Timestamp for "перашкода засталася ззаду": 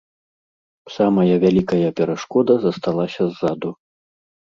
2.01-3.69